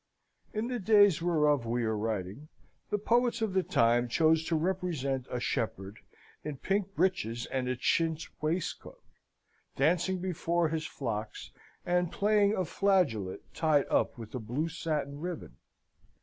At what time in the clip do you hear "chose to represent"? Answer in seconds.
4.07-5.27